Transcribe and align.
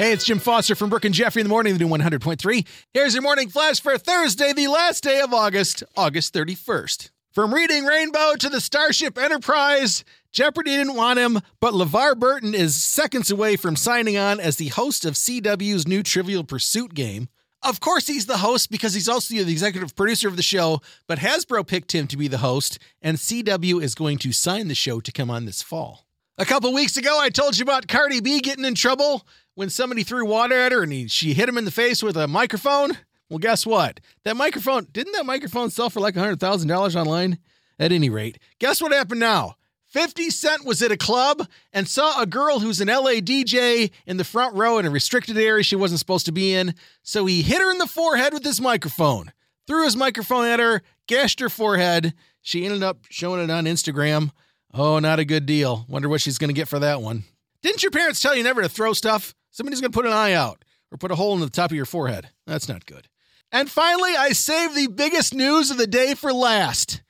Hey, 0.00 0.12
it's 0.12 0.24
Jim 0.24 0.38
Foster 0.38 0.74
from 0.74 0.88
Brooke 0.88 1.04
and 1.04 1.14
Jeffrey 1.14 1.40
in 1.40 1.44
the 1.44 1.50
morning, 1.50 1.74
the 1.74 1.84
new 1.84 1.86
100.3. 1.86 2.66
Here's 2.94 3.12
your 3.12 3.22
morning 3.22 3.50
flash 3.50 3.82
for 3.82 3.98
Thursday, 3.98 4.54
the 4.54 4.68
last 4.68 5.04
day 5.04 5.20
of 5.20 5.34
August, 5.34 5.82
August 5.94 6.32
31st. 6.32 7.10
From 7.32 7.52
Reading 7.52 7.84
Rainbow 7.84 8.34
to 8.36 8.48
the 8.48 8.62
Starship 8.62 9.18
Enterprise, 9.18 10.02
Jeopardy 10.32 10.74
didn't 10.74 10.94
want 10.94 11.18
him, 11.18 11.40
but 11.60 11.74
LeVar 11.74 12.18
Burton 12.18 12.54
is 12.54 12.82
seconds 12.82 13.30
away 13.30 13.56
from 13.56 13.76
signing 13.76 14.16
on 14.16 14.40
as 14.40 14.56
the 14.56 14.68
host 14.68 15.04
of 15.04 15.16
CW's 15.16 15.86
new 15.86 16.02
Trivial 16.02 16.44
Pursuit 16.44 16.94
game. 16.94 17.28
Of 17.62 17.80
course, 17.80 18.06
he's 18.06 18.24
the 18.24 18.38
host 18.38 18.70
because 18.70 18.94
he's 18.94 19.06
also 19.06 19.34
the 19.34 19.52
executive 19.52 19.94
producer 19.94 20.28
of 20.28 20.36
the 20.36 20.42
show, 20.42 20.80
but 21.08 21.18
Hasbro 21.18 21.66
picked 21.66 21.94
him 21.94 22.06
to 22.06 22.16
be 22.16 22.26
the 22.26 22.38
host, 22.38 22.78
and 23.02 23.18
CW 23.18 23.82
is 23.82 23.94
going 23.94 24.16
to 24.20 24.32
sign 24.32 24.68
the 24.68 24.74
show 24.74 25.00
to 25.00 25.12
come 25.12 25.30
on 25.30 25.44
this 25.44 25.60
fall. 25.60 26.06
A 26.40 26.46
couple 26.46 26.72
weeks 26.72 26.96
ago, 26.96 27.18
I 27.20 27.28
told 27.28 27.58
you 27.58 27.64
about 27.64 27.86
Cardi 27.86 28.22
B 28.22 28.40
getting 28.40 28.64
in 28.64 28.74
trouble 28.74 29.26
when 29.56 29.68
somebody 29.68 30.02
threw 30.02 30.24
water 30.24 30.54
at 30.54 30.72
her 30.72 30.82
and 30.82 30.90
he, 30.90 31.06
she 31.06 31.34
hit 31.34 31.50
him 31.50 31.58
in 31.58 31.66
the 31.66 31.70
face 31.70 32.02
with 32.02 32.16
a 32.16 32.26
microphone. 32.26 32.96
Well, 33.28 33.38
guess 33.38 33.66
what? 33.66 34.00
That 34.24 34.38
microphone, 34.38 34.86
didn't 34.90 35.12
that 35.12 35.26
microphone 35.26 35.68
sell 35.68 35.90
for 35.90 36.00
like 36.00 36.14
$100,000 36.14 36.96
online? 36.96 37.38
At 37.78 37.92
any 37.92 38.08
rate, 38.08 38.38
guess 38.58 38.80
what 38.80 38.90
happened 38.90 39.20
now? 39.20 39.56
50 39.88 40.30
Cent 40.30 40.64
was 40.64 40.80
at 40.80 40.90
a 40.90 40.96
club 40.96 41.46
and 41.74 41.86
saw 41.86 42.22
a 42.22 42.26
girl 42.26 42.60
who's 42.60 42.80
an 42.80 42.88
LA 42.88 43.20
DJ 43.20 43.90
in 44.06 44.16
the 44.16 44.24
front 44.24 44.56
row 44.56 44.78
in 44.78 44.86
a 44.86 44.90
restricted 44.90 45.36
area 45.36 45.62
she 45.62 45.76
wasn't 45.76 46.00
supposed 46.00 46.24
to 46.24 46.32
be 46.32 46.54
in. 46.54 46.74
So 47.02 47.26
he 47.26 47.42
hit 47.42 47.60
her 47.60 47.70
in 47.70 47.76
the 47.76 47.86
forehead 47.86 48.32
with 48.32 48.44
his 48.44 48.62
microphone, 48.62 49.30
threw 49.66 49.84
his 49.84 49.94
microphone 49.94 50.46
at 50.46 50.58
her, 50.58 50.80
gashed 51.06 51.40
her 51.40 51.50
forehead. 51.50 52.14
She 52.40 52.64
ended 52.64 52.82
up 52.82 53.00
showing 53.10 53.44
it 53.44 53.50
on 53.50 53.66
Instagram. 53.66 54.30
Oh, 54.72 54.98
not 54.98 55.18
a 55.18 55.24
good 55.24 55.46
deal. 55.46 55.84
Wonder 55.88 56.08
what 56.08 56.20
she's 56.20 56.38
going 56.38 56.48
to 56.48 56.54
get 56.54 56.68
for 56.68 56.78
that 56.78 57.02
one. 57.02 57.24
Didn't 57.62 57.82
your 57.82 57.90
parents 57.90 58.20
tell 58.20 58.36
you 58.36 58.42
never 58.42 58.62
to 58.62 58.68
throw 58.68 58.92
stuff? 58.92 59.34
Somebody's 59.50 59.80
going 59.80 59.92
to 59.92 59.96
put 59.96 60.06
an 60.06 60.12
eye 60.12 60.32
out 60.32 60.64
or 60.92 60.98
put 60.98 61.10
a 61.10 61.16
hole 61.16 61.34
in 61.34 61.40
the 61.40 61.50
top 61.50 61.70
of 61.70 61.76
your 61.76 61.86
forehead. 61.86 62.28
That's 62.46 62.68
not 62.68 62.86
good. 62.86 63.08
And 63.52 63.68
finally, 63.70 64.16
I 64.16 64.30
saved 64.30 64.76
the 64.76 64.86
biggest 64.86 65.34
news 65.34 65.70
of 65.70 65.76
the 65.76 65.86
day 65.86 66.14
for 66.14 66.32
last. 66.32 67.02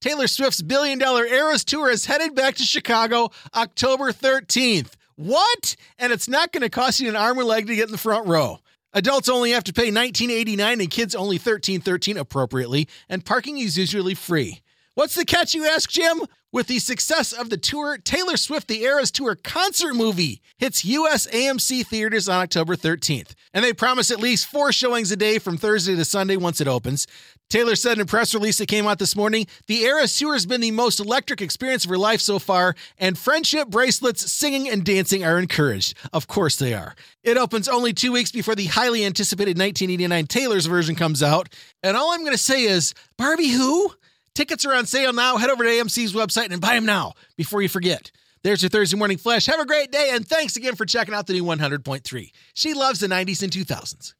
Taylor 0.00 0.26
Swift's 0.26 0.60
billion 0.60 0.98
dollar 0.98 1.24
Eras 1.24 1.64
tour 1.64 1.90
is 1.90 2.04
headed 2.04 2.34
back 2.34 2.56
to 2.56 2.62
Chicago 2.62 3.30
October 3.54 4.12
13th. 4.12 4.92
What? 5.16 5.74
And 5.98 6.12
it's 6.12 6.28
not 6.28 6.52
going 6.52 6.62
to 6.62 6.68
cost 6.68 7.00
you 7.00 7.08
an 7.08 7.16
arm 7.16 7.38
or 7.38 7.44
leg 7.44 7.66
to 7.66 7.74
get 7.74 7.86
in 7.86 7.92
the 7.92 7.98
front 7.98 8.26
row. 8.28 8.58
Adults 8.92 9.28
only 9.28 9.50
have 9.52 9.64
to 9.64 9.72
pay 9.72 9.90
$19.89 9.90 10.80
and 10.80 10.90
kids 10.90 11.14
only 11.14 11.38
$13.13 11.38 12.16
appropriately, 12.16 12.88
and 13.08 13.24
parking 13.24 13.58
is 13.58 13.76
usually 13.76 14.14
free. 14.14 14.60
What's 14.96 15.14
the 15.14 15.26
catch, 15.26 15.52
you 15.52 15.66
ask, 15.66 15.90
Jim? 15.90 16.22
With 16.52 16.68
the 16.68 16.78
success 16.78 17.34
of 17.34 17.50
the 17.50 17.58
tour, 17.58 17.98
Taylor 17.98 18.38
Swift 18.38 18.66
The 18.66 18.82
Eras 18.84 19.10
Tour 19.10 19.34
concert 19.34 19.92
movie 19.92 20.40
hits 20.56 20.86
US 20.86 21.26
AMC 21.26 21.86
theaters 21.86 22.30
on 22.30 22.40
October 22.40 22.76
13th. 22.76 23.34
And 23.52 23.62
they 23.62 23.74
promise 23.74 24.10
at 24.10 24.20
least 24.20 24.46
four 24.46 24.72
showings 24.72 25.12
a 25.12 25.16
day 25.16 25.38
from 25.38 25.58
Thursday 25.58 25.96
to 25.96 26.04
Sunday 26.06 26.38
once 26.38 26.62
it 26.62 26.66
opens. 26.66 27.06
Taylor 27.50 27.76
said 27.76 27.98
in 27.98 28.00
a 28.00 28.06
press 28.06 28.32
release 28.32 28.56
that 28.56 28.68
came 28.68 28.86
out 28.86 28.98
this 28.98 29.14
morning 29.14 29.46
The 29.66 29.82
Eras 29.82 30.18
Tour 30.18 30.32
has 30.32 30.46
been 30.46 30.62
the 30.62 30.70
most 30.70 30.98
electric 30.98 31.42
experience 31.42 31.84
of 31.84 31.90
her 31.90 31.98
life 31.98 32.22
so 32.22 32.38
far, 32.38 32.74
and 32.96 33.18
friendship 33.18 33.68
bracelets, 33.68 34.32
singing, 34.32 34.66
and 34.66 34.82
dancing 34.82 35.26
are 35.26 35.38
encouraged. 35.38 35.94
Of 36.14 36.26
course 36.26 36.56
they 36.56 36.72
are. 36.72 36.94
It 37.22 37.36
opens 37.36 37.68
only 37.68 37.92
two 37.92 38.12
weeks 38.12 38.32
before 38.32 38.54
the 38.54 38.64
highly 38.64 39.04
anticipated 39.04 39.58
1989 39.58 40.26
Taylor's 40.26 40.64
version 40.64 40.94
comes 40.94 41.22
out. 41.22 41.50
And 41.82 41.98
all 41.98 42.12
I'm 42.12 42.20
going 42.20 42.32
to 42.32 42.38
say 42.38 42.62
is 42.62 42.94
Barbie 43.18 43.50
who? 43.50 43.92
Tickets 44.36 44.66
are 44.66 44.74
on 44.74 44.84
sale 44.84 45.14
now. 45.14 45.38
Head 45.38 45.48
over 45.48 45.64
to 45.64 45.70
AMC's 45.70 46.12
website 46.12 46.52
and 46.52 46.60
buy 46.60 46.74
them 46.74 46.84
now 46.84 47.14
before 47.38 47.62
you 47.62 47.70
forget. 47.70 48.10
There's 48.42 48.62
your 48.62 48.68
Thursday 48.68 48.98
morning 48.98 49.16
flash. 49.16 49.46
Have 49.46 49.60
a 49.60 49.64
great 49.64 49.90
day, 49.90 50.10
and 50.12 50.28
thanks 50.28 50.56
again 50.56 50.74
for 50.74 50.84
checking 50.84 51.14
out 51.14 51.26
the 51.26 51.32
new 51.32 51.42
100.3. 51.42 52.32
She 52.52 52.74
loves 52.74 53.00
the 53.00 53.06
90s 53.06 53.42
and 53.42 53.50
2000s. 53.50 54.12